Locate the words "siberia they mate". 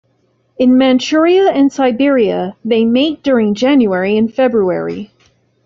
1.71-3.21